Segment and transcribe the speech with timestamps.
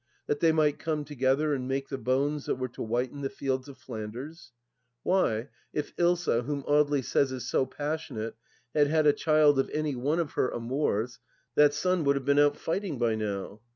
[0.25, 3.67] That they might come together and make the bones that were to whiten the fields
[3.67, 4.51] of Flanders!
[5.03, 8.33] Why, if Ilsa, whom Audely says is so passionate,
[8.73, 11.19] had had a child of any one of her amours,
[11.55, 13.61] tlmt son would have been out fighting by now